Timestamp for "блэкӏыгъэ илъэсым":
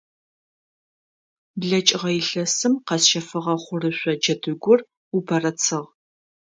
1.59-2.73